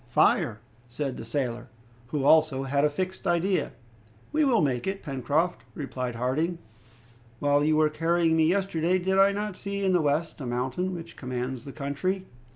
[0.07, 1.69] "Fire," said the sailor,
[2.07, 3.71] who, also, had a fixed idea.
[4.31, 6.57] "We will make it, Pencroft," replied Harding.
[7.37, 10.95] "While you were carrying me yesterday, did I not see in the west a mountain
[10.95, 12.25] which commands the country?"